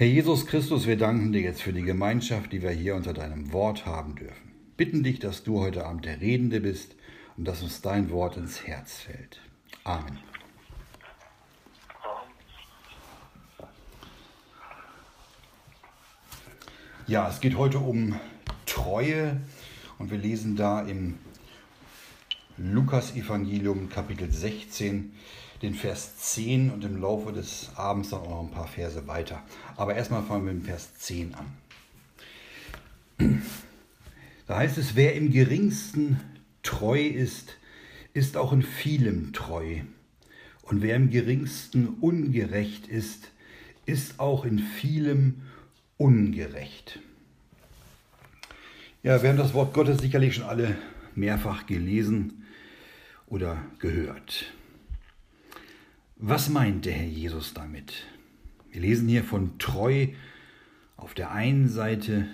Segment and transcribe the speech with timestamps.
[0.00, 3.52] Herr Jesus Christus, wir danken dir jetzt für die Gemeinschaft, die wir hier unter deinem
[3.52, 4.50] Wort haben dürfen.
[4.78, 6.96] Bitten dich, dass du heute Abend der Redende bist
[7.36, 9.42] und dass uns dein Wort ins Herz fällt.
[9.84, 10.18] Amen.
[17.06, 18.18] Ja, es geht heute um
[18.64, 19.38] Treue
[19.98, 21.18] und wir lesen da im
[22.56, 25.12] Lukas Evangelium Kapitel 16
[25.62, 29.42] den Vers 10 und im Laufe des Abends dann auch noch ein paar Verse weiter.
[29.76, 31.46] Aber erstmal fangen wir mit dem Vers 10 an.
[34.46, 36.18] Da heißt es, wer im geringsten
[36.62, 37.56] treu ist,
[38.14, 39.80] ist auch in vielem treu.
[40.62, 43.30] Und wer im geringsten ungerecht ist,
[43.86, 45.42] ist auch in vielem
[45.98, 47.00] ungerecht.
[49.02, 50.76] Ja, wir haben das Wort Gottes sicherlich schon alle
[51.14, 52.44] mehrfach gelesen
[53.26, 54.52] oder gehört.
[56.22, 58.04] Was meint der Herr Jesus damit?
[58.70, 60.08] Wir lesen hier von treu
[60.98, 62.28] auf der einen Seite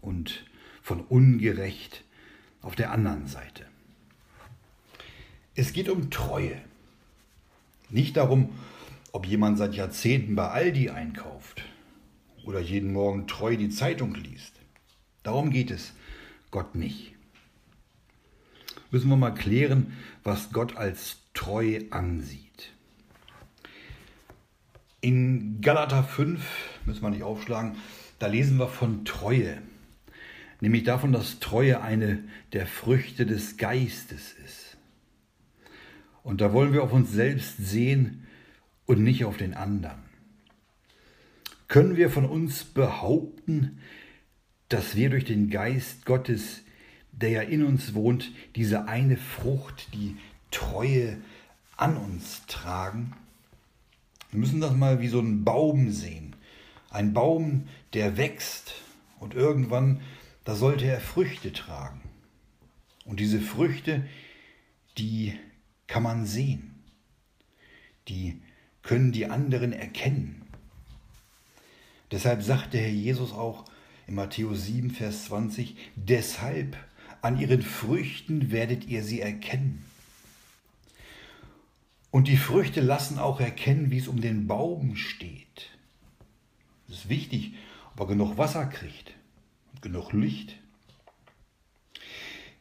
[0.00, 0.44] und
[0.82, 2.04] von ungerecht
[2.62, 3.66] auf der anderen Seite.
[5.56, 6.60] Es geht um Treue.
[7.90, 8.50] Nicht darum,
[9.10, 11.64] ob jemand seit Jahrzehnten bei Aldi einkauft
[12.44, 14.60] oder jeden Morgen treu die Zeitung liest.
[15.24, 15.92] Darum geht es
[16.52, 17.14] Gott nicht.
[18.92, 22.73] Müssen wir mal klären, was Gott als treu ansieht.
[25.04, 26.40] In Galater 5,
[26.86, 27.76] müssen wir nicht aufschlagen,
[28.18, 29.58] da lesen wir von Treue.
[30.62, 32.24] Nämlich davon, dass Treue eine
[32.54, 34.78] der Früchte des Geistes ist.
[36.22, 38.26] Und da wollen wir auf uns selbst sehen
[38.86, 39.98] und nicht auf den anderen.
[41.68, 43.80] Können wir von uns behaupten,
[44.70, 46.62] dass wir durch den Geist Gottes,
[47.12, 50.16] der ja in uns wohnt, diese eine Frucht, die
[50.50, 51.18] Treue,
[51.76, 53.12] an uns tragen?
[54.34, 56.34] Wir müssen das mal wie so einen Baum sehen.
[56.90, 58.74] Ein Baum, der wächst
[59.20, 60.00] und irgendwann,
[60.42, 62.00] da sollte er Früchte tragen.
[63.04, 64.04] Und diese Früchte,
[64.98, 65.38] die
[65.86, 66.82] kann man sehen.
[68.08, 68.42] Die
[68.82, 70.42] können die anderen erkennen.
[72.10, 73.64] Deshalb sagte Herr Jesus auch
[74.08, 76.76] in Matthäus 7, Vers 20, deshalb
[77.22, 79.84] an ihren Früchten werdet ihr sie erkennen.
[82.14, 85.70] Und die Früchte lassen auch erkennen, wie es um den Baum steht.
[86.86, 87.54] Es ist wichtig,
[87.92, 89.14] ob er genug Wasser kriegt
[89.72, 90.56] und genug Licht.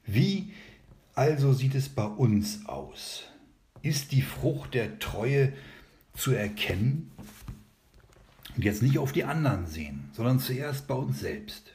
[0.07, 0.51] Wie
[1.13, 3.25] also sieht es bei uns aus?
[3.83, 5.53] Ist die Frucht der Treue
[6.15, 7.11] zu erkennen?
[8.55, 11.69] Und jetzt nicht auf die anderen sehen, sondern zuerst bei uns selbst.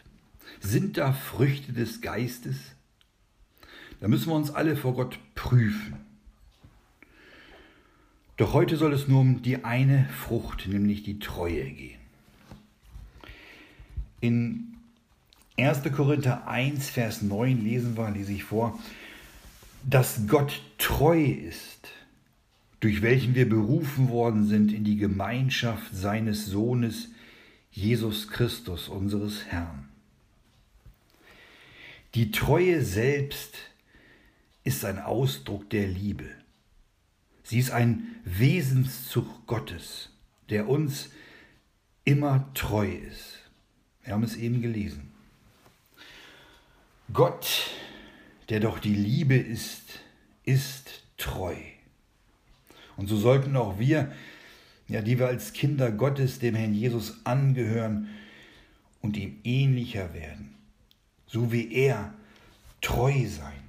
[0.59, 2.57] Sind da Früchte des Geistes?
[4.01, 6.08] Da müssen wir uns alle vor Gott prüfen.
[8.39, 11.99] Doch heute soll es nur um die eine Frucht, nämlich die Treue gehen.
[14.21, 14.77] In
[15.59, 15.83] 1.
[15.93, 18.79] Korinther 1, Vers 9 lesen wir, lese ich vor,
[19.83, 21.89] dass Gott treu ist,
[22.79, 27.09] durch welchen wir berufen worden sind in die Gemeinschaft seines Sohnes
[27.73, 29.89] Jesus Christus, unseres Herrn.
[32.15, 33.57] Die Treue selbst
[34.63, 36.38] ist ein Ausdruck der Liebe.
[37.49, 40.11] Sie ist ein Wesenszug Gottes,
[40.51, 41.09] der uns
[42.05, 43.39] immer treu ist.
[44.05, 45.11] Wir haben es eben gelesen.
[47.11, 47.71] Gott,
[48.51, 50.01] der doch die Liebe ist,
[50.45, 51.55] ist treu.
[52.99, 54.13] Und so sollten auch wir,
[54.87, 58.11] ja, die wir als Kinder Gottes dem Herrn Jesus angehören
[59.01, 60.55] und ihm ähnlicher werden,
[61.27, 62.13] so wie er
[62.83, 63.68] treu sein.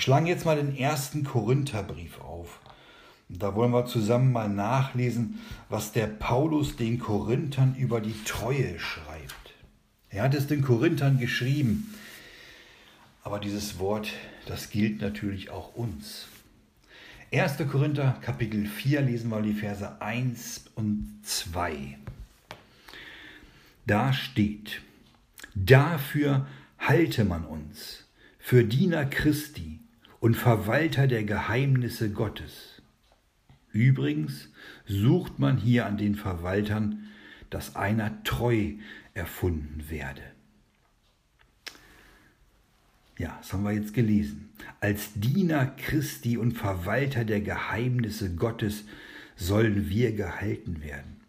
[0.00, 2.60] Wir jetzt mal den ersten Korintherbrief auf.
[3.28, 9.54] Da wollen wir zusammen mal nachlesen, was der Paulus den Korinthern über die Treue schreibt.
[10.08, 11.94] Er hat es den Korinthern geschrieben,
[13.22, 14.10] aber dieses Wort,
[14.46, 16.28] das gilt natürlich auch uns.
[17.30, 17.58] 1.
[17.70, 21.98] Korinther Kapitel 4 lesen wir die Verse 1 und 2.
[23.86, 24.80] Da steht,
[25.54, 26.46] dafür
[26.78, 28.06] halte man uns,
[28.38, 29.79] für Diener Christi
[30.20, 32.82] und Verwalter der Geheimnisse Gottes.
[33.72, 34.50] Übrigens
[34.86, 37.08] sucht man hier an den Verwaltern,
[37.48, 38.74] dass einer treu
[39.14, 40.22] erfunden werde.
[43.18, 44.48] Ja, das haben wir jetzt gelesen.
[44.80, 48.84] Als Diener Christi und Verwalter der Geheimnisse Gottes
[49.36, 51.20] sollen wir gehalten werden.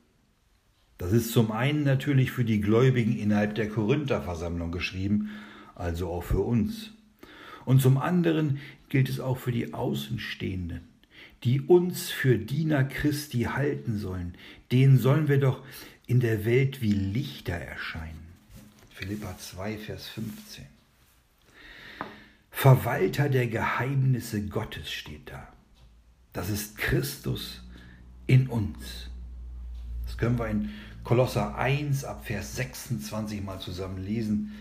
[0.98, 5.32] Das ist zum einen natürlich für die Gläubigen innerhalb der Korintherversammlung geschrieben,
[5.76, 6.94] also auch für uns.
[7.66, 8.60] Und zum anderen
[8.90, 10.82] gilt es auch für die Außenstehenden,
[11.44, 14.36] die uns für Diener Christi halten sollen.
[14.72, 15.64] Denen sollen wir doch
[16.08, 18.28] in der Welt wie Lichter erscheinen.
[18.94, 20.66] Philippa 2, Vers 15.
[22.52, 25.48] Verwalter der Geheimnisse Gottes steht da.
[26.34, 27.64] Das ist Christus
[28.28, 29.10] in uns.
[30.06, 30.70] Das können wir in
[31.04, 34.52] Kolosser 1 ab Vers 26 mal zusammen lesen.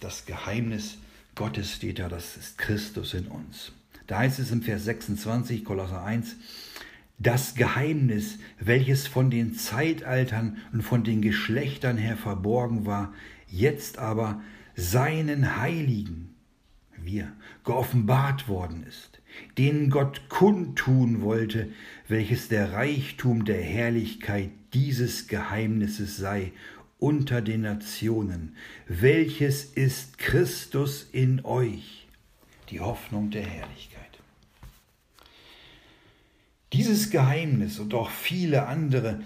[0.00, 0.98] Das Geheimnis
[1.40, 3.72] Gottes steht da, das ist Christus in uns.
[4.06, 6.36] Da heißt es im Vers 26, Kolosser 1,
[7.18, 13.14] das Geheimnis, welches von den Zeitaltern und von den Geschlechtern her verborgen war,
[13.48, 14.42] jetzt aber
[14.76, 16.34] seinen Heiligen,
[17.02, 17.32] wir,
[17.64, 19.22] geoffenbart worden ist,
[19.56, 21.70] denen Gott kundtun wollte,
[22.06, 26.52] welches der Reichtum der Herrlichkeit dieses Geheimnisses sei
[27.00, 28.56] unter den Nationen,
[28.86, 32.06] welches ist Christus in euch,
[32.68, 34.00] die Hoffnung der Herrlichkeit.
[36.72, 39.20] Dieses Geheimnis und auch viele andere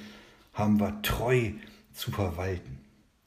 [0.54, 1.50] haben wir treu
[1.92, 2.78] zu verwalten,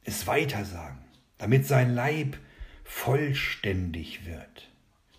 [0.03, 0.97] es weitersagen,
[1.38, 2.38] damit sein Leib
[2.83, 4.69] vollständig wird,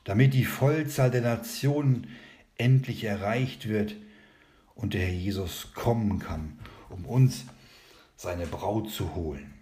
[0.05, 2.09] damit die Vollzahl der Nationen
[2.57, 3.95] endlich erreicht wird
[4.75, 6.59] und der Herr Jesus kommen kann,
[6.89, 7.45] um uns
[8.19, 9.55] seine Braut zu holen.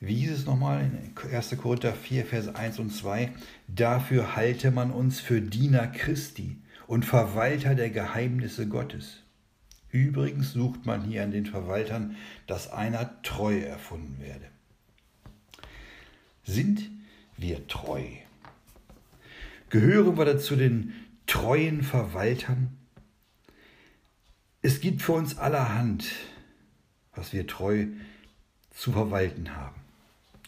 [0.00, 1.56] Wie hieß es nochmal in 1.
[1.56, 3.32] Korinther 4, Vers 1 und 2?
[3.68, 6.56] Dafür halte man uns für Diener Christi
[6.88, 9.22] und Verwalter der Geheimnisse Gottes.
[9.90, 12.16] Übrigens sucht man hier an den Verwaltern,
[12.48, 14.46] dass einer treu erfunden werde.
[16.42, 16.90] Sind
[17.36, 18.02] wir treu?
[19.68, 20.94] Gehören wir dazu den
[21.26, 22.76] treuen Verwaltern?
[24.62, 26.10] Es gibt für uns allerhand,
[27.14, 27.86] was wir treu
[28.70, 29.80] zu verwalten haben,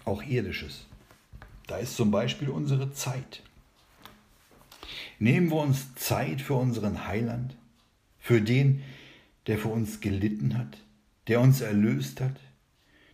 [0.05, 0.87] auch irdisches.
[1.67, 3.43] Da ist zum Beispiel unsere Zeit.
[5.19, 7.57] Nehmen wir uns Zeit für unseren Heiland,
[8.19, 8.83] für den,
[9.47, 10.79] der für uns gelitten hat,
[11.29, 12.39] der uns erlöst hat,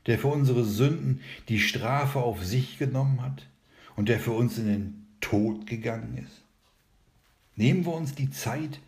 [0.06, 3.46] der für unsere Sünden die Strafe auf sich genommen hat
[3.96, 6.42] und der für uns in den Tod gegangen ist.
[7.56, 8.80] Nehmen wir uns die Zeit,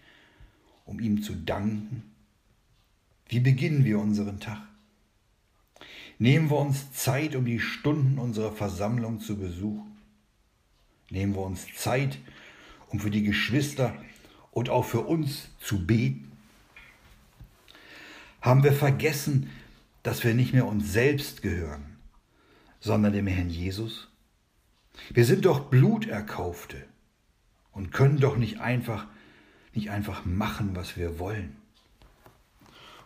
[0.87, 2.10] um ihm zu danken.
[3.31, 4.61] Wie beginnen wir unseren Tag?
[6.19, 9.97] Nehmen wir uns Zeit, um die Stunden unserer Versammlung zu besuchen.
[11.11, 12.19] Nehmen wir uns Zeit,
[12.89, 13.95] um für die Geschwister
[14.51, 16.33] und auch für uns zu beten?
[18.41, 19.49] Haben wir vergessen,
[20.03, 21.99] dass wir nicht mehr uns selbst gehören,
[22.81, 24.09] sondern dem Herrn Jesus?
[25.11, 26.85] Wir sind doch Bluterkaufte
[27.71, 29.07] und können doch nicht einfach,
[29.73, 31.60] nicht einfach machen, was wir wollen.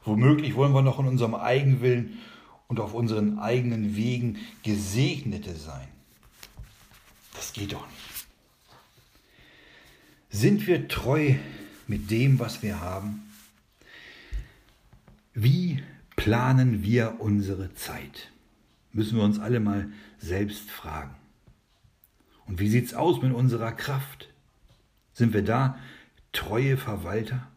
[0.04, 2.18] Womöglich wollen wir noch in unserem Eigenwillen
[2.68, 5.88] und auf unseren eigenen Wegen Gesegnete sein.
[7.34, 8.26] Das geht doch nicht.
[10.30, 11.34] Sind wir treu
[11.86, 13.22] mit dem, was wir haben?
[15.32, 15.82] Wie
[16.16, 18.30] planen wir unsere Zeit?
[18.92, 21.14] Müssen wir uns alle mal selbst fragen.
[22.46, 24.28] Und wie sieht es aus mit unserer Kraft?
[25.12, 25.78] Sind wir da
[26.32, 27.48] treue Verwalter?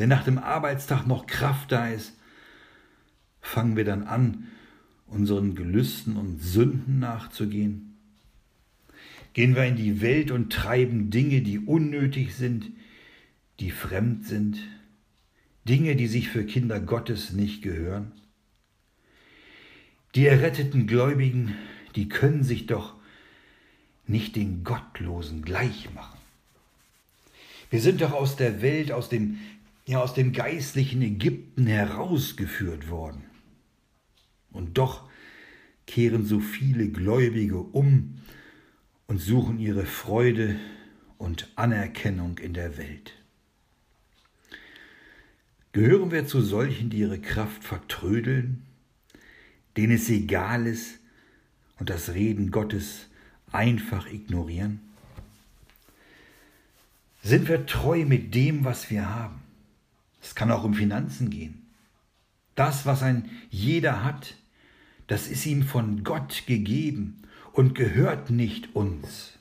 [0.00, 2.14] Wenn nach dem Arbeitstag noch Kraft da ist,
[3.42, 4.46] fangen wir dann an,
[5.06, 7.98] unseren Gelüsten und Sünden nachzugehen?
[9.34, 12.70] Gehen wir in die Welt und treiben Dinge, die unnötig sind,
[13.58, 14.62] die fremd sind,
[15.68, 18.12] Dinge, die sich für Kinder Gottes nicht gehören?
[20.14, 21.54] Die erretteten Gläubigen,
[21.94, 22.94] die können sich doch
[24.06, 26.18] nicht den Gottlosen gleich machen.
[27.68, 29.38] Wir sind doch aus der Welt, aus dem,
[29.90, 33.24] ja, aus dem geistlichen Ägypten herausgeführt worden.
[34.52, 35.08] Und doch
[35.86, 38.20] kehren so viele Gläubige um
[39.08, 40.60] und suchen ihre Freude
[41.18, 43.14] und Anerkennung in der Welt.
[45.72, 48.62] Gehören wir zu solchen, die ihre Kraft vertrödeln,
[49.76, 51.00] denen es egal ist
[51.80, 53.08] und das Reden Gottes
[53.50, 54.78] einfach ignorieren?
[57.24, 59.39] Sind wir treu mit dem, was wir haben?
[60.22, 61.66] Es kann auch um Finanzen gehen.
[62.54, 64.34] Das, was ein jeder hat,
[65.06, 67.22] das ist ihm von Gott gegeben
[67.52, 69.38] und gehört nicht uns.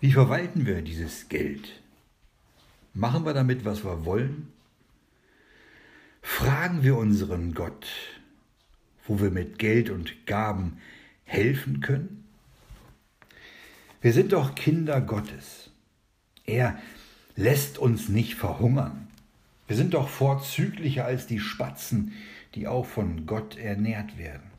[0.00, 1.80] Wie verwalten wir dieses Geld?
[2.94, 4.52] Machen wir damit, was wir wollen?
[6.22, 7.86] Fragen wir unseren Gott,
[9.06, 10.78] wo wir mit Geld und Gaben
[11.24, 12.24] helfen können?
[14.00, 15.70] Wir sind doch Kinder Gottes.
[16.44, 16.80] Er
[17.36, 19.08] lässt uns nicht verhungern.
[19.66, 22.12] Wir sind doch vorzüglicher als die Spatzen,
[22.54, 24.50] die auch von Gott ernährt werden.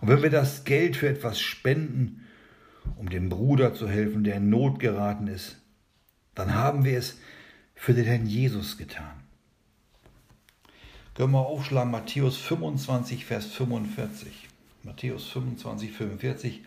[0.00, 2.24] Und wenn wir das Geld für etwas spenden,
[2.96, 5.56] um dem Bruder zu helfen, der in Not geraten ist,
[6.34, 7.18] dann haben wir es
[7.74, 9.22] für den Herrn Jesus getan?
[11.14, 14.48] Können wir aufschlagen, Matthäus 25, Vers 45.
[14.82, 16.62] Matthäus 25, 45,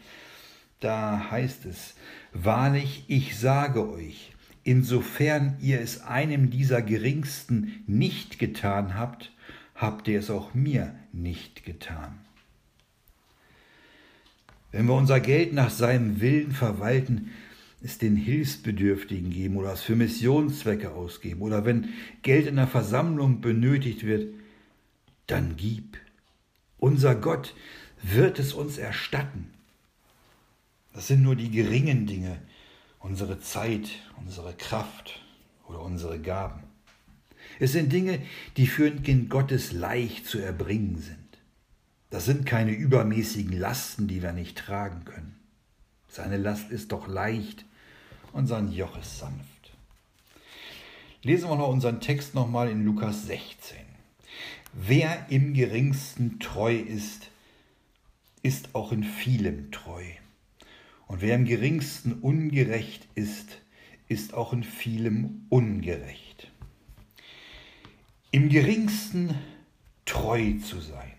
[0.80, 1.96] da heißt es,
[2.34, 9.32] Wahrlich, ich sage euch, insofern ihr es einem dieser Geringsten nicht getan habt,
[9.76, 12.20] habt ihr es auch mir nicht getan.
[14.72, 17.32] Wenn wir unser Geld nach seinem Willen verwalten,
[17.82, 21.90] es den Hilfsbedürftigen geben oder es für Missionszwecke ausgeben oder wenn
[22.24, 24.34] Geld in der Versammlung benötigt wird,
[25.28, 25.98] dann gib.
[26.78, 27.56] Unser Gott
[28.02, 29.52] wird es uns erstatten.
[30.94, 32.40] Das sind nur die geringen Dinge,
[33.00, 35.20] unsere Zeit, unsere Kraft
[35.68, 36.64] oder unsere Gaben.
[37.60, 38.22] Es sind Dinge,
[38.58, 41.18] die für ein Kind Gottes leicht zu erbringen sind.
[42.10, 45.36] Das sind keine übermäßigen Lasten, die wir nicht tragen können.
[46.08, 47.66] Seine Last ist doch leicht
[48.34, 49.46] und sein Joch ist sanft.
[51.22, 53.78] Lesen wir noch unseren Text nochmal in Lukas 16.
[54.74, 57.30] Wer im geringsten treu ist,
[58.42, 60.04] ist auch in vielem treu.
[61.10, 63.58] Und wer im geringsten ungerecht ist,
[64.08, 66.52] ist auch in vielem ungerecht.
[68.30, 69.34] Im geringsten
[70.06, 71.12] treu zu sein,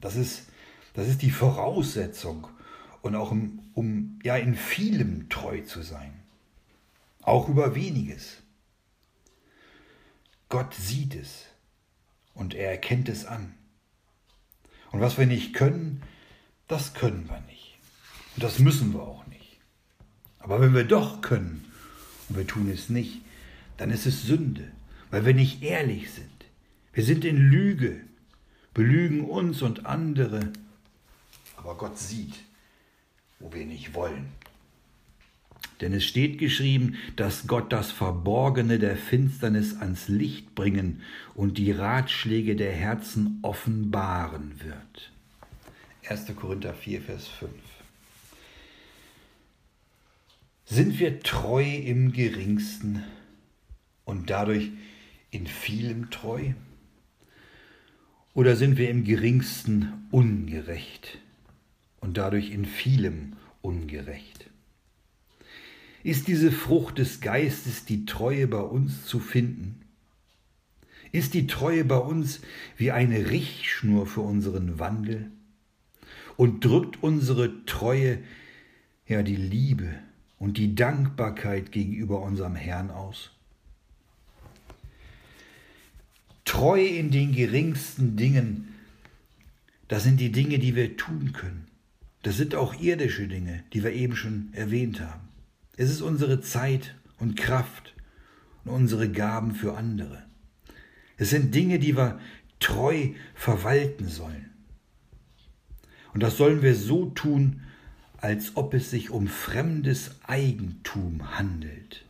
[0.00, 0.48] das ist,
[0.94, 2.48] das ist die Voraussetzung
[3.02, 6.14] und auch um, um ja in vielem treu zu sein,
[7.20, 8.38] auch über weniges.
[10.48, 11.44] Gott sieht es
[12.32, 13.52] und er erkennt es an.
[14.90, 16.02] Und was wir nicht können,
[16.66, 17.61] das können wir nicht.
[18.34, 19.58] Und das müssen wir auch nicht.
[20.38, 21.64] Aber wenn wir doch können
[22.28, 23.20] und wir tun es nicht,
[23.76, 24.70] dann ist es Sünde,
[25.10, 26.28] weil wir nicht ehrlich sind.
[26.92, 28.00] Wir sind in Lüge,
[28.74, 30.52] belügen uns und andere,
[31.56, 32.34] aber Gott sieht,
[33.38, 34.28] wo wir nicht wollen.
[35.80, 41.02] Denn es steht geschrieben, dass Gott das Verborgene der Finsternis ans Licht bringen
[41.34, 45.12] und die Ratschläge der Herzen offenbaren wird.
[46.08, 46.36] 1.
[46.36, 47.50] Korinther 4, Vers 5.
[50.74, 53.04] Sind wir treu im geringsten
[54.06, 54.70] und dadurch
[55.30, 56.54] in vielem treu?
[58.32, 61.18] Oder sind wir im geringsten ungerecht
[62.00, 64.48] und dadurch in vielem ungerecht?
[66.04, 69.82] Ist diese Frucht des Geistes, die Treue bei uns zu finden?
[71.10, 72.40] Ist die Treue bei uns
[72.78, 75.32] wie eine Richtschnur für unseren Wandel?
[76.38, 78.20] Und drückt unsere Treue
[79.06, 79.94] ja die Liebe
[80.42, 83.30] und die Dankbarkeit gegenüber unserem Herrn aus?
[86.44, 88.74] Treu in den geringsten Dingen,
[89.86, 91.68] das sind die Dinge, die wir tun können.
[92.22, 95.28] Das sind auch irdische Dinge, die wir eben schon erwähnt haben.
[95.76, 97.94] Es ist unsere Zeit und Kraft
[98.64, 100.24] und unsere Gaben für andere.
[101.18, 102.18] Es sind Dinge, die wir
[102.58, 104.50] treu verwalten sollen.
[106.12, 107.60] Und das sollen wir so tun,
[108.22, 112.04] als ob es sich um fremdes Eigentum handelt.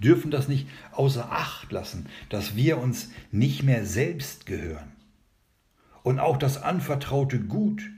[0.00, 4.92] Dürfen das nicht außer Acht lassen, dass wir uns nicht mehr selbst gehören.
[6.02, 7.90] Und auch das anvertraute Gut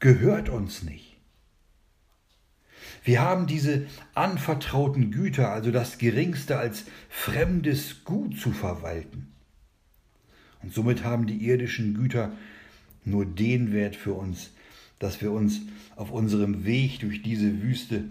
[0.00, 1.16] gehört uns nicht.
[3.02, 9.28] Wir haben diese anvertrauten Güter, also das Geringste, als fremdes Gut zu verwalten.
[10.62, 12.32] Und somit haben die irdischen Güter
[13.04, 14.52] nur den Wert für uns,
[15.04, 15.60] dass wir uns
[15.96, 18.04] auf unserem Weg durch diese Wüste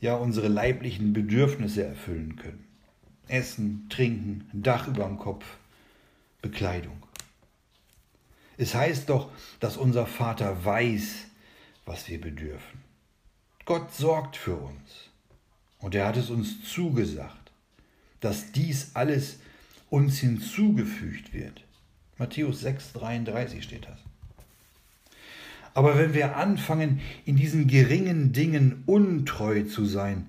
[0.00, 2.64] ja unsere leiblichen Bedürfnisse erfüllen können.
[3.26, 5.44] Essen, Trinken, Dach über dem Kopf,
[6.42, 7.02] Bekleidung.
[8.58, 11.24] Es heißt doch, dass unser Vater weiß,
[11.84, 12.80] was wir bedürfen.
[13.64, 15.10] Gott sorgt für uns.
[15.78, 17.50] Und er hat es uns zugesagt,
[18.20, 19.40] dass dies alles
[19.90, 21.64] uns hinzugefügt wird.
[22.18, 23.98] Matthäus 6,33 steht das.
[25.76, 30.24] Aber wenn wir anfangen, in diesen geringen Dingen untreu zu sein,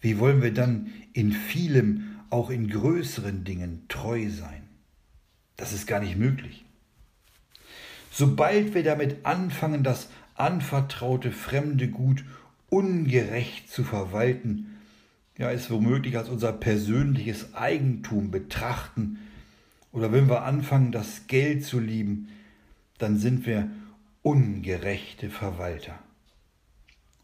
[0.00, 4.62] wie wollen wir dann in vielem, auch in größeren Dingen treu sein?
[5.56, 6.64] Das ist gar nicht möglich.
[8.12, 12.24] Sobald wir damit anfangen, das anvertraute fremde Gut
[12.68, 14.78] ungerecht zu verwalten,
[15.38, 19.18] ja, es womöglich als unser persönliches Eigentum betrachten,
[19.90, 22.28] oder wenn wir anfangen, das Geld zu lieben,
[22.98, 23.68] dann sind wir
[24.22, 25.98] ungerechte Verwalter.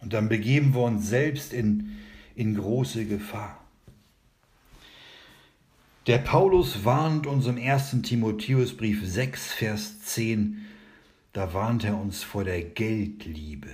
[0.00, 1.96] Und dann begeben wir uns selbst in,
[2.34, 3.60] in große Gefahr.
[6.06, 8.02] Der Paulus warnt uns im 1.
[8.02, 10.64] Timotheusbrief 6, Vers 10,
[11.32, 13.70] da warnt er uns vor der Geldliebe.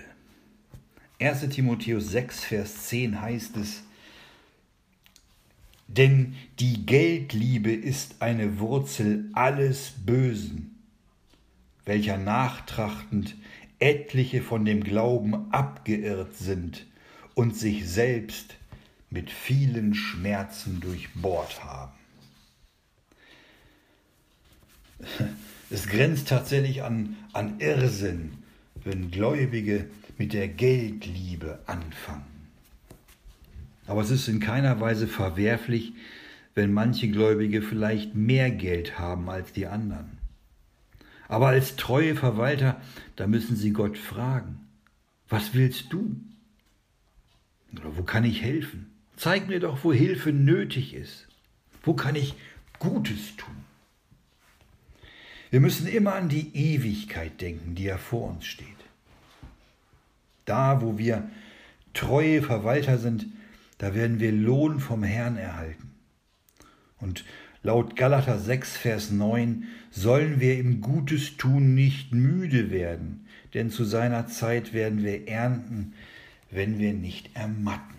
[1.20, 1.48] 1.
[1.50, 3.82] Timotheus 6, Vers 10 heißt es,
[5.88, 10.71] Denn die Geldliebe ist eine Wurzel alles Bösen,
[11.84, 13.36] welcher nachtrachtend
[13.78, 16.86] etliche von dem Glauben abgeirrt sind
[17.34, 18.56] und sich selbst
[19.10, 21.92] mit vielen Schmerzen durchbohrt haben.
[25.70, 28.34] Es grenzt tatsächlich an, an Irrsinn,
[28.84, 29.86] wenn Gläubige
[30.18, 32.26] mit der Geldliebe anfangen.
[33.86, 35.94] Aber es ist in keiner Weise verwerflich,
[36.54, 40.21] wenn manche Gläubige vielleicht mehr Geld haben als die anderen.
[41.32, 42.78] Aber als treue Verwalter,
[43.16, 44.68] da müssen sie Gott fragen,
[45.30, 46.14] was willst du?
[47.72, 48.92] Oder wo kann ich helfen?
[49.16, 51.26] Zeig mir doch, wo Hilfe nötig ist.
[51.84, 52.34] Wo kann ich
[52.78, 53.54] Gutes tun?
[55.48, 58.66] Wir müssen immer an die Ewigkeit denken, die ja vor uns steht.
[60.44, 61.30] Da, wo wir
[61.94, 63.24] treue Verwalter sind,
[63.78, 65.94] da werden wir Lohn vom Herrn erhalten.
[67.00, 67.24] Und
[67.62, 73.84] laut Galater 6, Vers 9 sollen wir im Gutes tun nicht müde werden, denn zu
[73.84, 75.94] seiner Zeit werden wir ernten,
[76.50, 77.94] wenn wir nicht ermatten.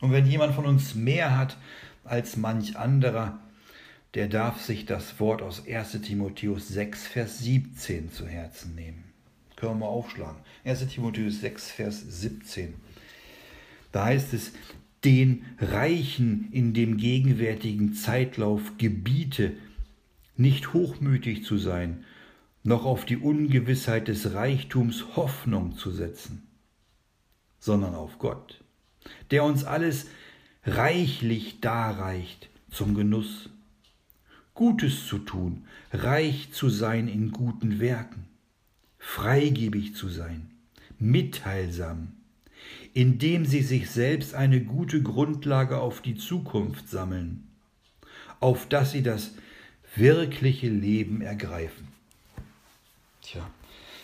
[0.00, 1.56] Und wenn jemand von uns mehr hat
[2.04, 3.40] als manch anderer,
[4.14, 9.04] der darf sich das Wort aus 1 Timotheus 6, Vers 17 zu Herzen nehmen.
[9.56, 10.38] Können wir mal aufschlagen.
[10.64, 12.74] 1 Timotheus 6, Vers 17.
[13.92, 14.52] Da heißt es,
[15.06, 19.52] den Reichen in dem gegenwärtigen Zeitlauf gebiete,
[20.36, 22.04] nicht hochmütig zu sein,
[22.64, 26.42] noch auf die Ungewissheit des Reichtums Hoffnung zu setzen,
[27.60, 28.64] sondern auf Gott,
[29.30, 30.08] der uns alles
[30.64, 33.48] reichlich darreicht zum Genuss,
[34.54, 38.24] Gutes zu tun, reich zu sein in guten Werken,
[38.98, 40.50] freigebig zu sein,
[40.98, 42.15] mitteilsam,
[42.96, 47.46] indem sie sich selbst eine gute Grundlage auf die Zukunft sammeln,
[48.40, 49.32] auf dass sie das
[49.96, 51.88] wirkliche Leben ergreifen.
[53.20, 53.50] Tja,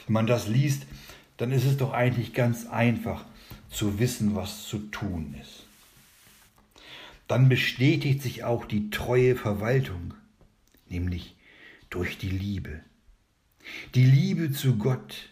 [0.04, 0.82] wenn man das liest,
[1.38, 3.24] dann ist es doch eigentlich ganz einfach
[3.70, 5.64] zu wissen, was zu tun ist.
[7.28, 10.12] Dann bestätigt sich auch die treue Verwaltung,
[10.90, 11.34] nämlich
[11.88, 12.80] durch die Liebe.
[13.94, 15.30] Die Liebe zu Gott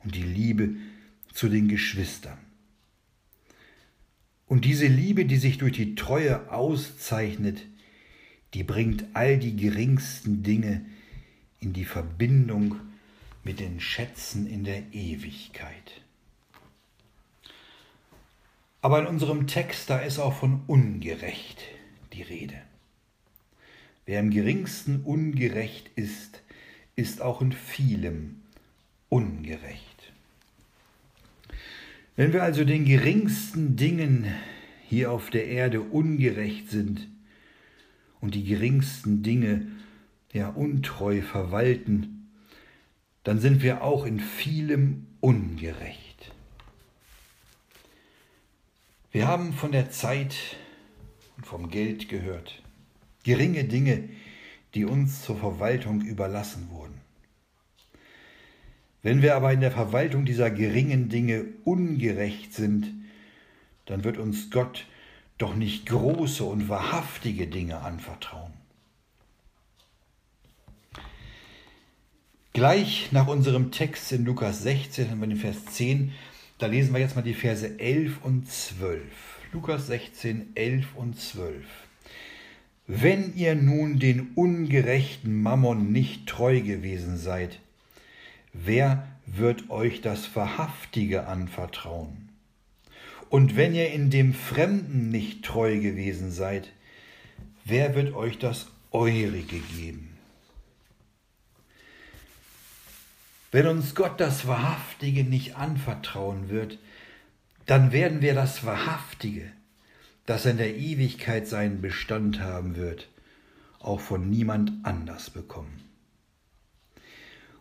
[0.00, 0.74] und die Liebe
[1.32, 2.49] zu den Geschwistern.
[4.50, 7.66] Und diese Liebe, die sich durch die Treue auszeichnet,
[8.52, 10.84] die bringt all die geringsten Dinge
[11.60, 12.74] in die Verbindung
[13.44, 16.02] mit den Schätzen in der Ewigkeit.
[18.82, 21.62] Aber in unserem Text, da ist auch von ungerecht
[22.12, 22.60] die Rede.
[24.04, 26.42] Wer im geringsten ungerecht ist,
[26.96, 28.42] ist auch in vielem
[29.10, 29.89] ungerecht.
[32.20, 34.26] Wenn wir also den geringsten Dingen
[34.86, 37.08] hier auf der Erde ungerecht sind
[38.20, 39.66] und die geringsten Dinge
[40.30, 42.28] ja untreu verwalten,
[43.24, 46.30] dann sind wir auch in vielem ungerecht.
[49.12, 50.36] Wir haben von der Zeit
[51.38, 52.62] und vom Geld gehört.
[53.22, 54.10] Geringe Dinge,
[54.74, 56.89] die uns zur Verwaltung überlassen wurden.
[59.02, 62.92] Wenn wir aber in der Verwaltung dieser geringen Dinge ungerecht sind,
[63.86, 64.86] dann wird uns Gott
[65.38, 68.52] doch nicht große und wahrhaftige Dinge anvertrauen.
[72.52, 76.12] Gleich nach unserem Text in Lukas 16, haben wir den Vers 10,
[76.58, 79.00] da lesen wir jetzt mal die Verse 11 und 12.
[79.52, 81.64] Lukas 16, 11 und 12.
[82.86, 87.60] Wenn ihr nun den ungerechten Mammon nicht treu gewesen seid,
[88.52, 92.28] wer wird euch das Wahrhaftige anvertrauen?
[93.28, 96.72] Und wenn ihr in dem Fremden nicht treu gewesen seid,
[97.64, 100.10] wer wird euch das Eurige geben?
[103.52, 106.78] Wenn uns Gott das Wahrhaftige nicht anvertrauen wird,
[107.66, 109.50] dann werden wir das Wahrhaftige,
[110.26, 113.08] das in der Ewigkeit seinen Bestand haben wird,
[113.80, 115.89] auch von niemand anders bekommen.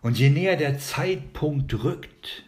[0.02, 2.46] Und je näher der Zeitpunkt rückt,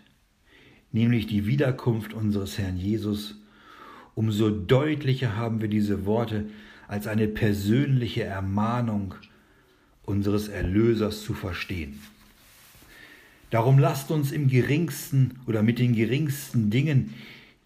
[0.91, 3.35] nämlich die Wiederkunft unseres Herrn Jesus,
[4.15, 6.45] umso deutlicher haben wir diese Worte
[6.87, 9.15] als eine persönliche Ermahnung
[10.03, 12.01] unseres Erlösers zu verstehen.
[13.49, 17.13] Darum lasst uns im geringsten oder mit den geringsten Dingen,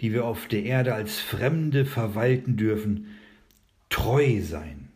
[0.01, 3.07] die wir auf der Erde als Fremde verwalten dürfen,
[3.89, 4.89] treu sein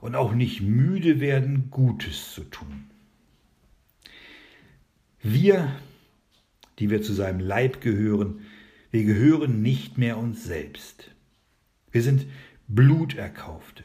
[0.00, 2.93] und auch nicht müde werden, Gutes zu tun.
[5.24, 5.74] Wir,
[6.78, 8.42] die wir zu seinem Leib gehören,
[8.90, 11.10] wir gehören nicht mehr uns selbst.
[11.90, 12.26] Wir sind
[12.68, 13.84] Blut erkaufte.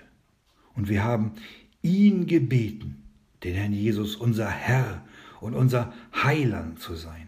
[0.75, 1.31] Und wir haben
[1.81, 3.03] ihn gebeten,
[3.45, 5.01] den Herrn Jesus, unser Herr
[5.39, 7.27] und unser Heiland zu sein.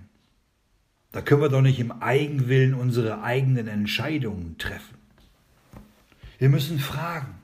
[1.13, 4.97] Da können wir doch nicht im Eigenwillen unsere eigenen Entscheidungen treffen.
[6.37, 7.35] Wir müssen fragen,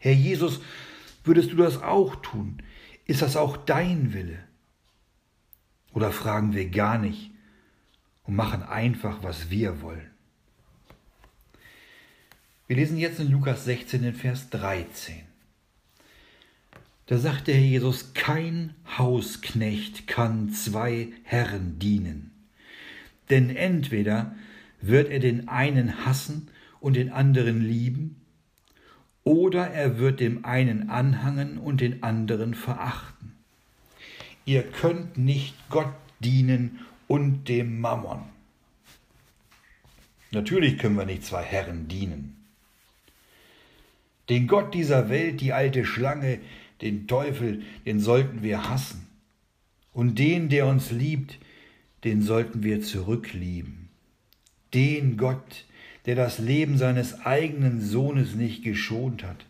[0.00, 0.60] Herr Jesus,
[1.22, 2.62] würdest du das auch tun?
[3.06, 4.47] Ist das auch dein Wille?
[5.92, 7.30] Oder fragen wir gar nicht
[8.24, 10.10] und machen einfach, was wir wollen?
[12.66, 15.22] Wir lesen jetzt in Lukas 16 den Vers 13.
[17.06, 22.30] Da sagt der Herr Jesus, kein Hausknecht kann zwei Herren dienen.
[23.30, 24.34] Denn entweder
[24.82, 28.16] wird er den einen hassen und den anderen lieben,
[29.24, 33.27] oder er wird dem einen anhangen und den anderen verachten.
[34.48, 38.22] Ihr könnt nicht Gott dienen und dem Mammon.
[40.30, 42.34] Natürlich können wir nicht zwei Herren dienen.
[44.30, 46.38] Den Gott dieser Welt, die alte Schlange,
[46.80, 49.06] den Teufel, den sollten wir hassen.
[49.92, 51.38] Und den, der uns liebt,
[52.04, 53.90] den sollten wir zurücklieben.
[54.72, 55.66] Den Gott,
[56.06, 59.44] der das Leben seines eigenen Sohnes nicht geschont hat,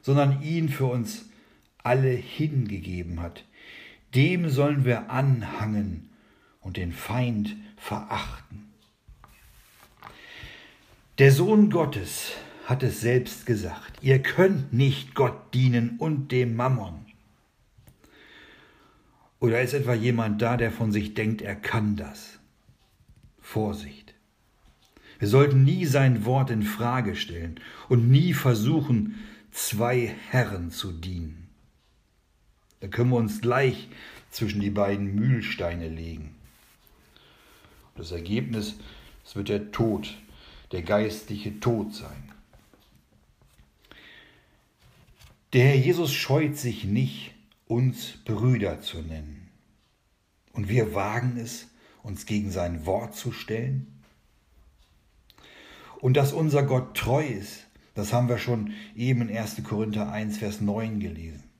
[0.00, 1.26] sondern ihn für uns
[1.84, 3.44] alle hingegeben hat,
[4.14, 6.10] dem sollen wir anhangen
[6.60, 8.72] und den Feind verachten.
[11.18, 12.32] Der Sohn Gottes
[12.64, 17.06] hat es selbst gesagt, ihr könnt nicht Gott dienen und dem Mammon.
[19.40, 22.38] Oder ist etwa jemand da, der von sich denkt, er kann das?
[23.40, 24.14] Vorsicht.
[25.18, 29.16] Wir sollten nie sein Wort in Frage stellen und nie versuchen,
[29.50, 31.41] zwei Herren zu dienen.
[32.82, 33.86] Da können wir uns gleich
[34.32, 36.34] zwischen die beiden Mühlsteine legen.
[37.94, 38.74] Das Ergebnis,
[39.24, 40.18] es wird der Tod,
[40.72, 42.32] der geistliche Tod sein.
[45.52, 47.34] Der Herr Jesus scheut sich nicht,
[47.68, 49.48] uns Brüder zu nennen.
[50.52, 51.68] Und wir wagen es,
[52.02, 54.02] uns gegen sein Wort zu stellen.
[56.00, 57.64] Und dass unser Gott treu ist,
[57.94, 59.62] das haben wir schon eben in 1.
[59.62, 61.51] Korinther 1, Vers 9 gelesen.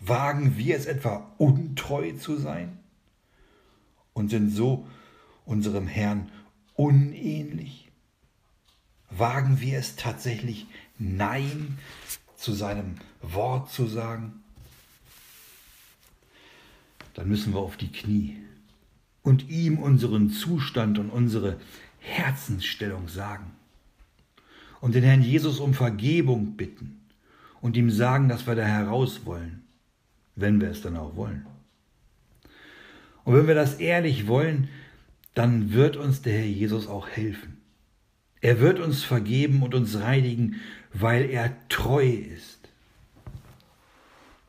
[0.00, 2.78] Wagen wir es etwa untreu zu sein?
[4.12, 4.86] Und sind so
[5.44, 6.30] unserem Herrn
[6.74, 7.90] unähnlich?
[9.10, 10.66] Wagen wir es tatsächlich
[10.98, 11.78] Nein
[12.36, 14.42] zu seinem Wort zu sagen,
[17.14, 18.36] dann müssen wir auf die Knie
[19.22, 21.58] und ihm unseren Zustand und unsere
[21.98, 23.50] Herzensstellung sagen.
[24.80, 27.00] Und den Herrn Jesus um Vergebung bitten
[27.60, 29.64] und ihm sagen, dass wir da heraus wollen,
[30.40, 31.46] wenn wir es dann auch wollen.
[33.24, 34.68] Und wenn wir das ehrlich wollen,
[35.34, 37.58] dann wird uns der Herr Jesus auch helfen.
[38.40, 40.56] Er wird uns vergeben und uns reinigen,
[40.92, 42.68] weil er treu ist.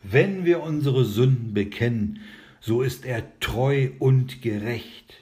[0.02, 2.19] Wenn wir unsere Sünden bekennen,
[2.62, 5.15] so ist er treu und gerecht,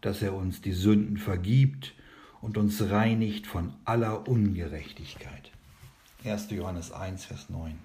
[0.00, 1.94] dass er uns die Sünden vergibt
[2.40, 5.50] und uns reinigt von aller Ungerechtigkeit.
[6.24, 6.50] 1.
[6.50, 7.78] Johannes 1, Vers 9.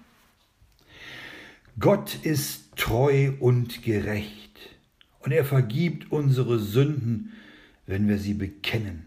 [1.78, 4.58] Gott ist treu und gerecht
[5.20, 7.32] und er vergibt unsere Sünden,
[7.86, 9.06] wenn wir sie bekennen.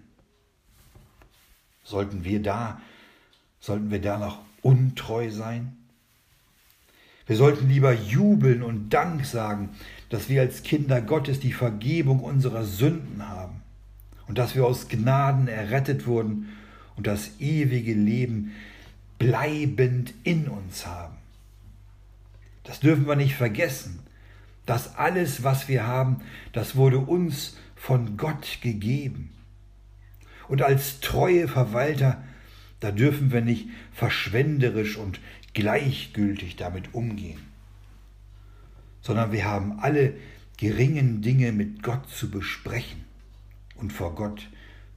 [1.84, 2.82] Sollten wir da,
[3.60, 5.76] sollten wir da noch untreu sein?
[7.26, 9.70] Wir sollten lieber jubeln und Dank sagen,
[10.10, 13.62] dass wir als Kinder Gottes die Vergebung unserer Sünden haben
[14.28, 16.50] und dass wir aus Gnaden errettet wurden
[16.96, 18.52] und das ewige Leben
[19.20, 21.16] bleibend in uns haben.
[22.64, 24.00] Das dürfen wir nicht vergessen.
[24.66, 26.22] Das alles, was wir haben,
[26.54, 29.32] das wurde uns von Gott gegeben.
[30.48, 32.24] Und als treue Verwalter,
[32.80, 35.20] da dürfen wir nicht verschwenderisch und
[35.54, 37.42] gleichgültig damit umgehen,
[39.02, 40.16] sondern wir haben alle
[40.58, 43.04] geringen Dinge mit Gott zu besprechen
[43.76, 44.50] und vor Gott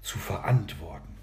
[0.02, 1.15] zu verantworten.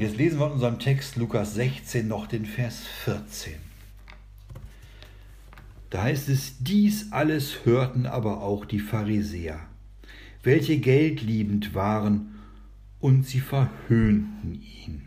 [0.00, 3.52] Und jetzt lesen wir in unserem Text Lukas 16 noch den Vers 14.
[5.90, 9.60] Da heißt es, dies alles hörten aber auch die Pharisäer,
[10.42, 12.34] welche geldliebend waren,
[13.00, 15.02] und sie verhöhnten ihn.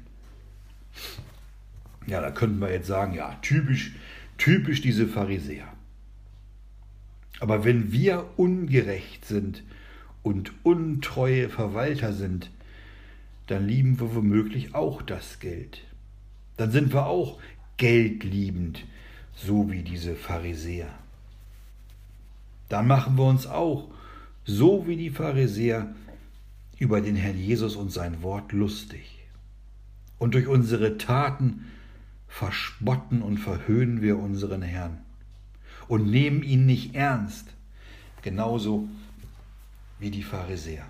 [2.06, 3.96] Ja, da könnten wir jetzt sagen, ja, typisch,
[4.38, 5.74] typisch diese Pharisäer.
[7.40, 9.64] Aber wenn wir ungerecht sind
[10.22, 12.52] und untreue Verwalter sind,
[13.48, 15.82] dann lieben wir womöglich auch das Geld.
[16.58, 17.40] Dann sind wir auch
[17.78, 18.86] geldliebend,
[19.36, 20.90] so wie diese Pharisäer.
[22.70, 23.90] Dann machen wir uns auch,
[24.46, 25.94] so wie die Pharisäer,
[26.80, 29.20] über den Herrn Jesus und sein Wort lustig.
[30.24, 31.66] und durch unsere Taten
[32.30, 35.00] verspotten und verhöhnen wir unseren Herrn
[35.90, 37.54] und nehmen ihn nicht ernst,
[38.22, 38.88] genauso
[40.00, 40.86] wie die Pharisäer.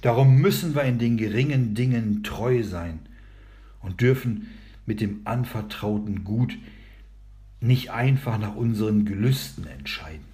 [0.00, 3.00] Darum müssen wir in den geringen Dingen treu sein
[3.80, 4.48] und dürfen
[4.86, 6.56] mit dem anvertrauten Gut
[7.60, 10.24] nicht einfach nach unseren Gelüsten entscheiden.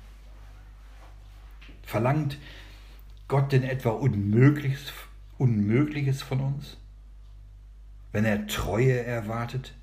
[1.82, 2.38] Verlangt
[3.28, 4.92] Gott denn etwa Unmögliches,
[5.38, 6.76] Unmögliches von uns,
[8.12, 9.74] wenn er Treue erwartet?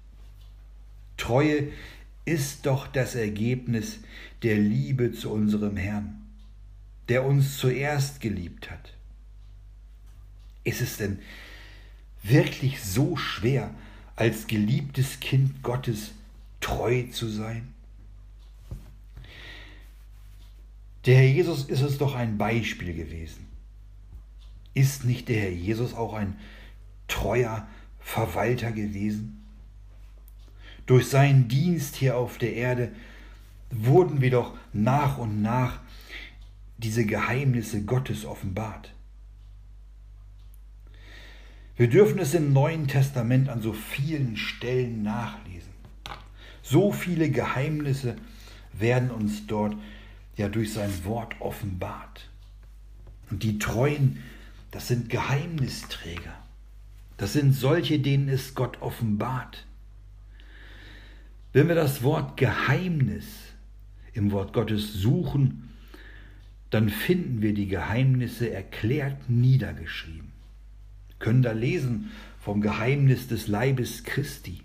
[1.17, 1.70] Treue
[2.26, 4.00] ist doch das Ergebnis
[4.44, 6.22] der Liebe zu unserem Herrn,
[7.10, 8.94] der uns zuerst geliebt hat.
[10.63, 11.19] Ist es denn
[12.24, 13.74] wirklich so schwer,
[14.15, 16.12] als geliebtes Kind Gottes
[16.60, 17.74] treu zu sein?
[21.06, 23.47] Der Herr Jesus ist es doch ein Beispiel gewesen.
[24.74, 26.38] Ist nicht der Herr Jesus auch ein
[27.08, 27.67] treuer
[28.00, 29.43] Verwalter gewesen?
[30.86, 32.91] Durch seinen Dienst hier auf der Erde
[33.71, 35.80] wurden wir doch nach und nach
[36.78, 38.93] diese Geheimnisse Gottes offenbart.
[41.82, 45.72] Wir dürfen es im Neuen Testament an so vielen Stellen nachlesen.
[46.62, 48.17] So viele Geheimnisse
[48.72, 49.76] werden uns dort
[50.38, 52.30] ja durch sein Wort offenbart.
[53.32, 54.20] Und die Treuen,
[54.70, 56.36] das sind Geheimnisträger.
[57.17, 59.65] Das sind solche, denen es Gott offenbart.
[61.52, 63.26] Wenn wir das Wort Geheimnis
[64.13, 65.72] im Wort Gottes suchen,
[66.70, 70.31] dann finden wir die Geheimnisse erklärt niedergeschrieben
[71.22, 74.62] können da lesen vom Geheimnis des Leibes Christi,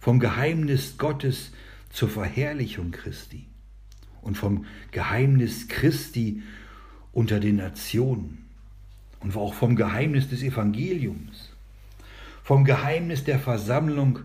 [0.00, 1.52] vom Geheimnis Gottes
[1.90, 3.46] zur Verherrlichung Christi
[4.20, 6.42] und vom Geheimnis Christi
[7.12, 8.44] unter den Nationen
[9.20, 11.50] und auch vom Geheimnis des Evangeliums,
[12.42, 14.20] vom Geheimnis der Versammlung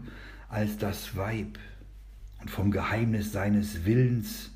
[0.49, 1.59] als das Weib
[2.41, 4.51] und vom Geheimnis seines Willens,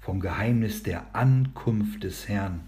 [0.00, 2.60] vom Geheimnis der Ankunft des Herrn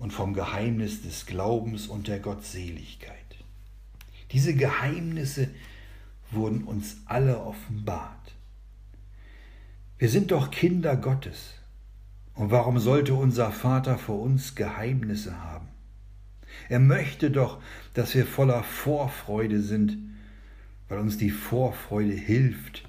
[0.00, 3.16] und vom Geheimnis des Glaubens und der Gottseligkeit.
[4.32, 5.48] Diese Geheimnisse
[6.30, 8.34] wurden uns alle offenbart.
[9.98, 11.54] Wir sind doch Kinder Gottes.
[12.34, 15.68] Und warum sollte unser Vater vor uns Geheimnisse haben?
[16.70, 17.60] Er möchte doch,
[17.92, 19.98] dass wir voller Vorfreude sind,
[20.88, 22.88] weil uns die Vorfreude hilft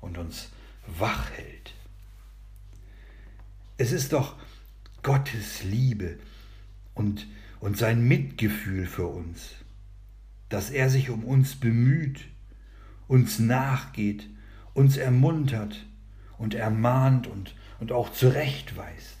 [0.00, 0.50] und uns
[0.98, 1.74] wach hält.
[3.78, 4.34] Es ist doch
[5.06, 6.18] Gottes Liebe
[6.94, 7.28] und,
[7.60, 9.50] und sein Mitgefühl für uns,
[10.48, 12.24] dass er sich um uns bemüht,
[13.06, 14.28] uns nachgeht,
[14.74, 15.86] uns ermuntert
[16.38, 19.16] und ermahnt und, und auch zurechtweist.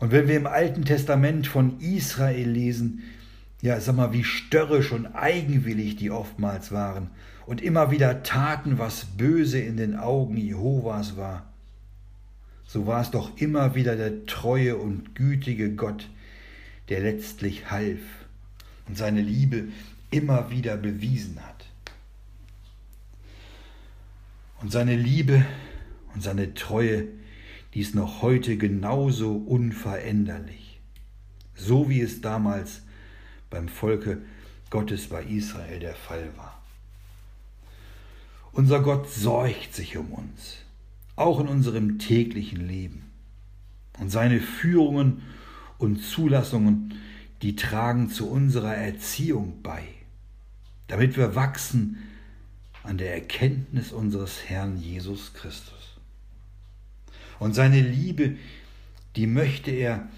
[0.00, 3.04] Und wenn wir im Alten Testament von Israel lesen,
[3.62, 7.08] ja, sag mal, wie störrisch und eigenwillig die oftmals waren
[7.46, 11.53] und immer wieder taten, was böse in den Augen Jehovas war,
[12.74, 16.08] so war es doch immer wieder der treue und gütige Gott,
[16.88, 18.00] der letztlich half
[18.88, 19.68] und seine Liebe
[20.10, 21.66] immer wieder bewiesen hat.
[24.60, 25.46] Und seine Liebe
[26.14, 27.06] und seine Treue,
[27.74, 30.80] die ist noch heute genauso unveränderlich,
[31.54, 32.82] so wie es damals
[33.50, 34.20] beim Volke
[34.70, 36.60] Gottes bei Israel der Fall war.
[38.50, 40.63] Unser Gott sorgt sich um uns
[41.16, 43.10] auch in unserem täglichen Leben.
[43.98, 45.22] Und seine Führungen
[45.78, 46.94] und Zulassungen,
[47.42, 49.82] die tragen zu unserer Erziehung bei,
[50.88, 51.98] damit wir wachsen
[52.82, 55.96] an der Erkenntnis unseres Herrn Jesus Christus.
[57.38, 58.36] Und seine Liebe,
[59.16, 60.08] die möchte er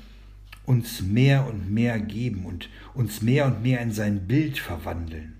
[0.64, 5.34] uns mehr und mehr geben und uns mehr und mehr in sein Bild verwandeln.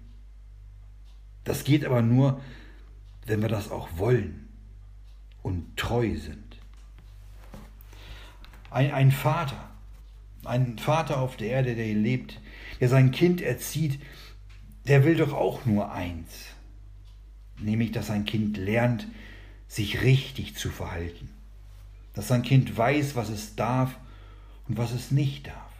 [1.45, 2.41] Das geht aber nur,
[3.27, 4.46] wenn wir das auch wollen
[5.47, 6.59] und treu sind.
[8.69, 9.71] Ein, ein Vater,
[10.45, 12.41] ein Vater auf der Erde, der lebt,
[12.81, 14.01] der sein Kind erzieht,
[14.89, 16.47] der will doch auch nur eins,
[17.61, 19.07] nämlich dass sein Kind lernt,
[19.69, 21.31] sich richtig zu verhalten,
[22.13, 23.97] dass sein Kind weiß, was es darf
[24.67, 25.73] und was es nicht darf.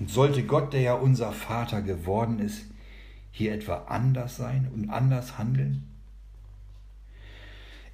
[0.00, 2.66] Und sollte Gott, der ja unser Vater geworden ist,
[3.30, 5.91] hier etwa anders sein und anders handeln?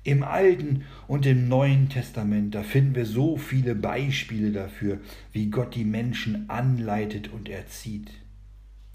[0.05, 5.01] Im Alten und im Neuen Testament, da finden wir so viele Beispiele dafür,
[5.33, 8.11] wie Gott die Menschen anleitet und erzieht.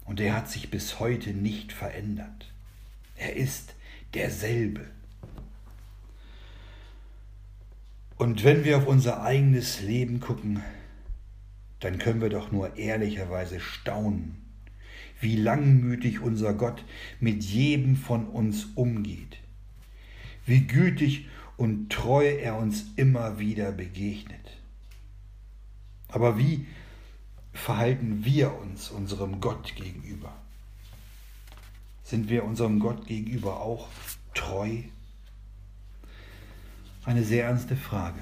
[0.04, 2.52] Und er hat sich bis heute nicht verändert.
[3.16, 3.74] Er ist
[4.14, 4.86] derselbe.
[8.16, 10.62] Und wenn wir auf unser eigenes Leben gucken,
[11.80, 14.36] dann können wir doch nur ehrlicherweise staunen,
[15.20, 16.84] wie langmütig unser Gott
[17.20, 19.38] mit jedem von uns umgeht,
[20.46, 21.26] wie gütig
[21.56, 24.58] und treu er uns immer wieder begegnet.
[26.08, 26.66] Aber wie
[27.52, 30.34] verhalten wir uns unserem Gott gegenüber?
[32.02, 33.88] Sind wir unserem Gott gegenüber auch
[34.34, 34.82] treu?
[37.04, 38.20] Eine sehr ernste Frage.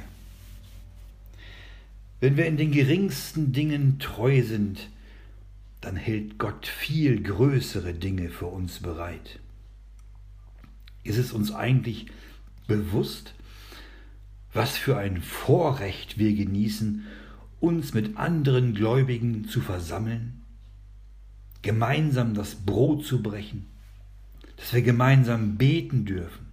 [2.21, 4.89] Wenn wir in den geringsten Dingen treu sind,
[5.81, 9.41] dann hält Gott viel größere Dinge für uns bereit.
[11.05, 12.07] Ist es uns eigentlich
[12.67, 13.35] bewusst,
[14.53, 17.07] was für ein Vorrecht wir genießen,
[17.61, 20.43] uns mit anderen Gläubigen zu versammeln,
[21.62, 23.67] gemeinsam das Brot zu brechen,
[24.57, 26.47] dass wir gemeinsam beten dürfen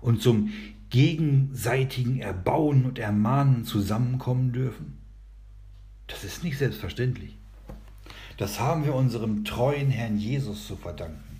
[0.00, 0.50] und zum
[0.90, 4.98] gegenseitigen Erbauen und Ermahnen zusammenkommen dürfen?
[6.06, 7.36] Das ist nicht selbstverständlich.
[8.36, 11.31] Das haben wir unserem treuen Herrn Jesus zu verdanken.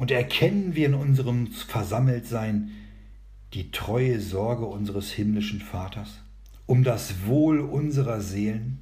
[0.00, 2.70] Und erkennen wir in unserem Versammeltsein
[3.52, 6.22] die treue Sorge unseres himmlischen Vaters
[6.64, 8.80] um das Wohl unserer Seelen?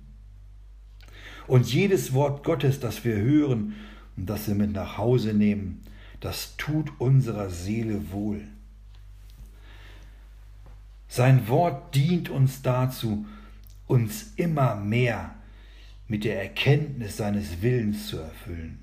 [1.49, 3.75] Und jedes Wort Gottes, das wir hören
[4.17, 5.83] und das wir mit nach Hause nehmen,
[6.21, 8.43] das tut unserer Seele wohl.
[11.09, 13.27] Sein Wort dient uns dazu,
[13.89, 15.35] uns immer mehr
[16.07, 18.79] mit der Erkenntnis seines Willens zu erfüllen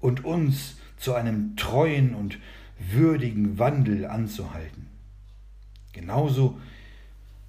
[0.00, 2.38] und uns zu einem treuen und
[2.78, 4.86] würdigen Wandel anzuhalten.
[5.92, 6.58] Genauso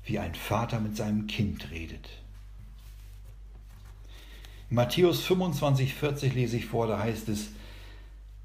[0.05, 2.09] wie ein Vater mit seinem Kind redet.
[4.69, 7.51] In Matthäus 25, 40 lese ich vor, da heißt es,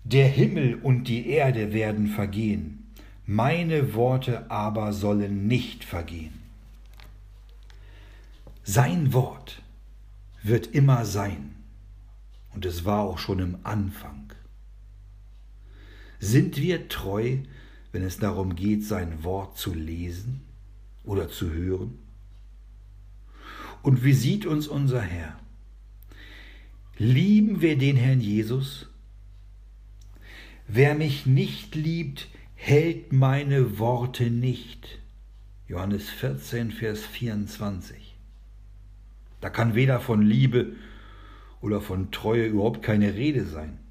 [0.04, 2.90] der Himmel und die Erde werden vergehen,
[3.26, 6.40] meine Worte aber sollen nicht vergehen.
[8.64, 9.62] Sein Wort
[10.42, 11.54] wird immer sein,
[12.52, 14.21] und es war auch schon im Anfang.
[16.22, 17.38] Sind wir treu,
[17.90, 20.40] wenn es darum geht, sein Wort zu lesen
[21.02, 21.98] oder zu hören?
[23.82, 25.36] Und wie sieht uns unser Herr?
[26.96, 28.88] Lieben wir den Herrn Jesus?
[30.68, 35.00] Wer mich nicht liebt, hält meine Worte nicht.
[35.66, 38.14] Johannes 14, Vers 24.
[39.40, 40.76] Da kann weder von Liebe
[41.60, 43.81] oder von Treue überhaupt keine Rede sein.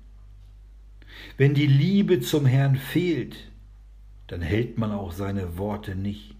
[1.37, 3.35] Wenn die Liebe zum Herrn fehlt,
[4.27, 6.35] dann hält man auch seine Worte nicht.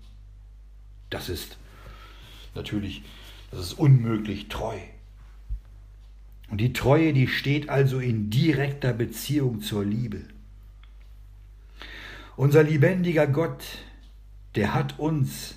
[1.10, 1.58] Das ist
[2.56, 3.04] natürlich,
[3.52, 4.78] das ist unmöglich treu.
[6.50, 10.22] Und die Treue, die steht also in direkter Beziehung zur Liebe.
[12.36, 13.64] Unser lebendiger Gott,
[14.56, 15.56] der hat uns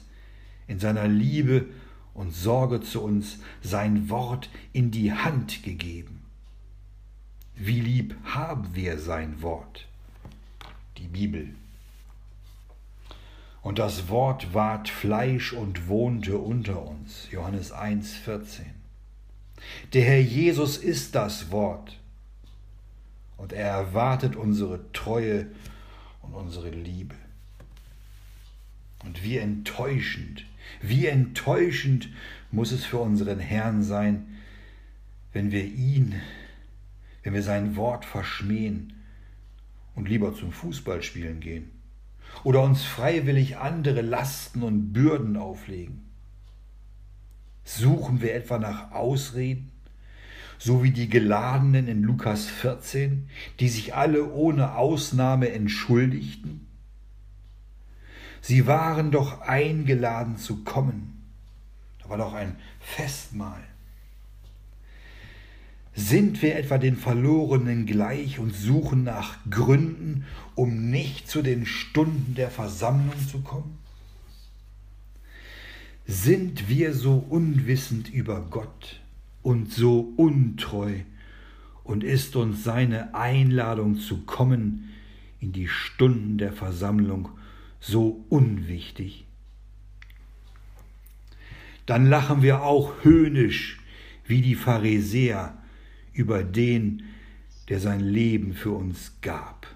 [0.66, 1.66] in seiner Liebe
[2.14, 6.23] und Sorge zu uns sein Wort in die Hand gegeben.
[7.56, 9.86] Wie lieb haben wir sein Wort,
[10.98, 11.54] die Bibel.
[13.62, 17.28] Und das Wort ward Fleisch und wohnte unter uns.
[17.30, 18.66] Johannes 1, 14.
[19.92, 21.98] Der Herr Jesus ist das Wort
[23.36, 25.46] und er erwartet unsere Treue
[26.22, 27.14] und unsere Liebe.
[29.04, 30.44] Und wie enttäuschend,
[30.82, 32.08] wie enttäuschend
[32.50, 34.38] muss es für unseren Herrn sein,
[35.32, 36.20] wenn wir ihn,
[37.24, 38.92] wenn wir sein Wort verschmähen
[39.94, 41.70] und lieber zum Fußballspielen gehen
[42.44, 46.04] oder uns freiwillig andere Lasten und Bürden auflegen.
[47.64, 49.72] Suchen wir etwa nach Ausreden,
[50.58, 56.66] so wie die Geladenen in Lukas 14, die sich alle ohne Ausnahme entschuldigten?
[58.42, 61.24] Sie waren doch eingeladen zu kommen.
[62.02, 63.62] Da war doch ein Festmahl.
[65.96, 70.24] Sind wir etwa den Verlorenen gleich und suchen nach Gründen,
[70.56, 73.78] um nicht zu den Stunden der Versammlung zu kommen?
[76.06, 79.00] Sind wir so unwissend über Gott
[79.42, 80.94] und so untreu
[81.84, 84.90] und ist uns seine Einladung zu kommen
[85.40, 87.28] in die Stunden der Versammlung
[87.78, 89.26] so unwichtig?
[91.86, 93.78] Dann lachen wir auch höhnisch
[94.26, 95.56] wie die Pharisäer
[96.14, 97.02] über den,
[97.68, 99.66] der sein Leben für uns gab.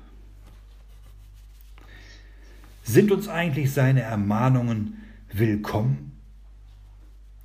[2.83, 6.13] Sind uns eigentlich seine Ermahnungen willkommen?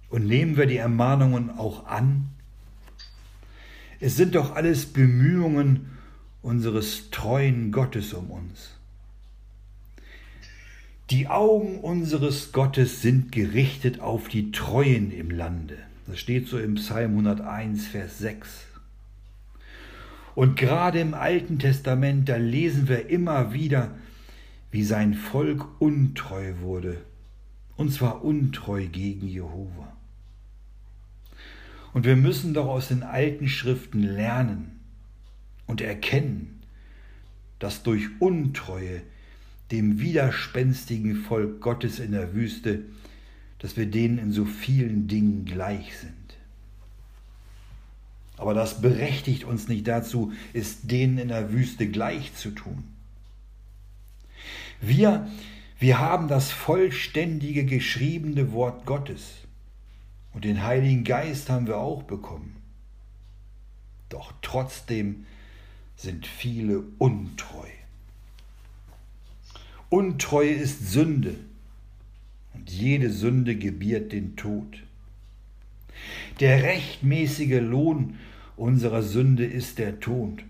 [0.10, 2.30] Und nehmen wir die Ermahnungen auch an?
[4.00, 5.98] Es sind doch alles Bemühungen
[6.42, 8.72] unseres treuen Gottes um uns.
[11.10, 15.78] Die Augen unseres Gottes sind gerichtet auf die Treuen im Lande.
[16.08, 18.48] Das steht so im Psalm 101, Vers 6.
[20.36, 23.96] Und gerade im Alten Testament, da lesen wir immer wieder,
[24.72, 27.02] wie sein Volk untreu wurde.
[27.76, 29.96] Und zwar untreu gegen Jehova.
[31.94, 34.80] Und wir müssen doch aus den alten Schriften lernen
[35.68, 36.62] und erkennen,
[37.60, 39.02] dass durch Untreue
[39.72, 42.84] dem widerspenstigen Volk Gottes in der Wüste,
[43.60, 46.23] dass wir denen in so vielen Dingen gleich sind.
[48.44, 52.84] Aber das berechtigt uns nicht dazu, es denen in der Wüste gleich zu tun.
[54.82, 55.30] Wir,
[55.80, 59.36] wir haben das vollständige geschriebene Wort Gottes
[60.34, 62.58] und den Heiligen Geist haben wir auch bekommen.
[64.10, 65.26] Doch trotzdem
[65.96, 67.70] sind viele untreu.
[69.88, 71.36] Untreue ist Sünde
[72.54, 74.84] und jede Sünde gebiert den Tod.
[76.42, 78.18] Der rechtmäßige Lohn
[78.58, 80.44] unserer Sünde ist der Tod.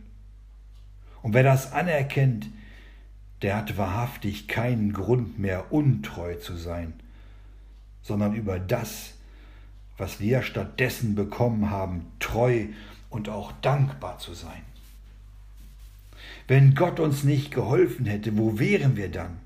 [1.22, 2.50] Und wer das anerkennt,
[3.42, 6.94] der hat wahrhaftig keinen Grund mehr untreu zu sein,
[8.02, 9.14] sondern über das,
[9.98, 12.68] was wir stattdessen bekommen haben, treu
[13.10, 14.62] und auch dankbar zu sein.
[16.48, 19.38] Wenn Gott uns nicht geholfen hätte, wo wären wir dann?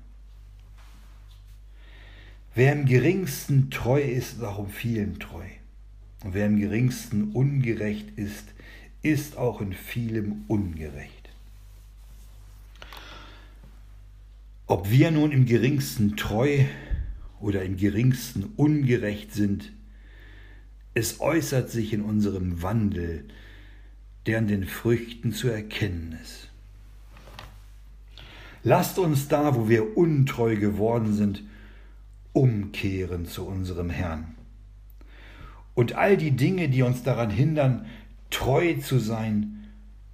[2.54, 5.44] Wer im geringsten treu ist, ist auch um vielen treu.
[6.24, 8.44] Wer im geringsten ungerecht ist,
[9.02, 11.30] ist auch in vielem ungerecht.
[14.66, 16.64] Ob wir nun im geringsten treu
[17.40, 19.72] oder im geringsten ungerecht sind,
[20.94, 23.24] es äußert sich in unserem Wandel,
[24.26, 26.50] der an den Früchten zu erkennen ist.
[28.64, 31.44] Lasst uns da, wo wir untreu geworden sind,
[32.32, 34.34] umkehren zu unserem Herrn.
[35.78, 37.86] Und all die Dinge, die uns daran hindern,
[38.30, 39.68] treu zu sein,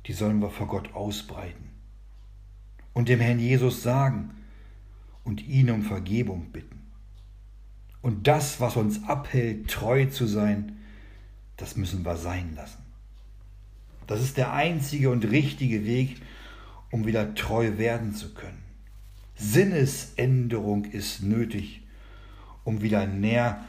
[0.04, 1.70] die sollen wir vor Gott ausbreiten
[2.92, 4.32] und dem Herrn Jesus sagen
[5.24, 6.82] und ihn um Vergebung bitten.
[8.02, 10.80] Und das, was uns abhält, treu zu sein,
[11.56, 12.82] das müssen wir sein lassen.
[14.06, 16.20] Das ist der einzige und richtige Weg,
[16.90, 18.62] um wieder treu werden zu können.
[19.34, 21.80] Sinnesänderung ist nötig,
[22.64, 23.64] um wieder näher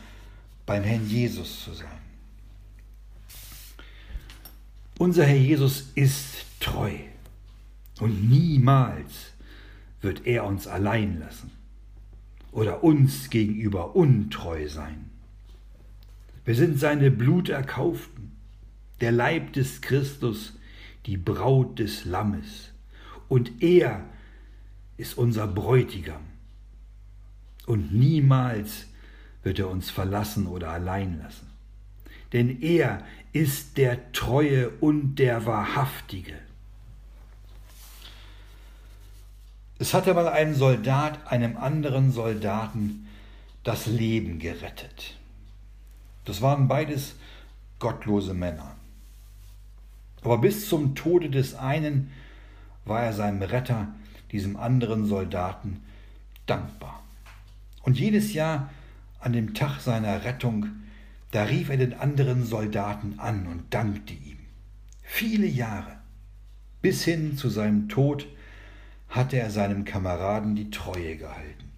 [0.66, 1.88] beim Herrn Jesus zu sein.
[4.98, 6.94] Unser Herr Jesus ist treu
[8.00, 9.34] und niemals
[10.02, 11.52] wird er uns allein lassen
[12.52, 15.10] oder uns gegenüber untreu sein.
[16.46, 18.32] Wir sind seine Bluterkauften,
[19.02, 20.54] der Leib des Christus,
[21.06, 22.72] die Braut des Lammes.
[23.28, 24.06] Und er
[24.98, 26.22] ist unser Bräutigam.
[27.66, 28.88] Und niemals
[29.46, 31.48] wird er uns verlassen oder allein lassen.
[32.34, 36.34] Denn er ist der Treue und der Wahrhaftige.
[39.78, 43.08] Es hatte mal ein Soldat einem anderen Soldaten
[43.64, 45.16] das Leben gerettet.
[46.26, 47.16] Das waren beides
[47.78, 48.76] gottlose Männer.
[50.24, 52.12] Aber bis zum Tode des einen
[52.84, 53.90] war er seinem Retter,
[54.32, 55.84] diesem anderen Soldaten,
[56.48, 57.04] dankbar.
[57.84, 58.72] Und jedes Jahr
[59.20, 60.68] an dem Tag seiner Rettung,
[61.32, 64.38] da rief er den anderen Soldaten an und dankte ihm.
[65.02, 65.98] Viele Jahre,
[66.82, 68.28] bis hin zu seinem Tod,
[69.10, 71.72] hatte er seinem Kameraden die Treue gehalten.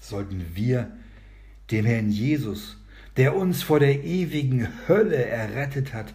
[0.00, 0.90] Sollten wir
[1.70, 2.76] dem Herrn Jesus,
[3.16, 6.14] der uns vor der ewigen Hölle errettet hat,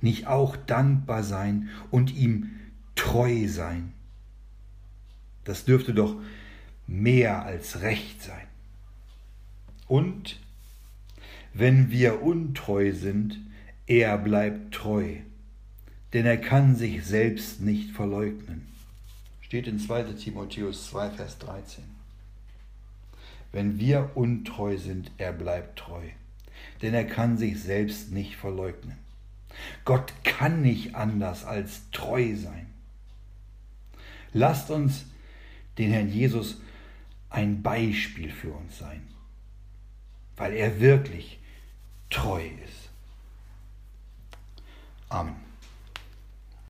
[0.00, 2.50] nicht auch dankbar sein und ihm
[2.94, 3.92] treu sein?
[5.44, 6.16] Das dürfte doch
[6.86, 8.46] mehr als recht sein.
[9.86, 10.40] Und
[11.54, 13.38] wenn wir untreu sind,
[13.86, 15.16] er bleibt treu,
[16.12, 18.66] denn er kann sich selbst nicht verleugnen.
[19.40, 21.84] Steht in 2 Timotheus 2, Vers 13.
[23.52, 26.02] Wenn wir untreu sind, er bleibt treu,
[26.82, 28.98] denn er kann sich selbst nicht verleugnen.
[29.84, 32.66] Gott kann nicht anders als treu sein.
[34.32, 35.06] Lasst uns
[35.78, 36.60] den Herrn Jesus
[37.30, 39.02] ein Beispiel für uns sein,
[40.36, 41.38] weil er wirklich
[42.10, 42.90] treu ist.
[45.08, 45.45] Amen.